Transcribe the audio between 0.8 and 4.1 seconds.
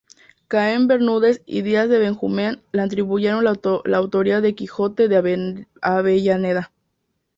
Bermúdez y Díaz de Benjumea le atribuyeron la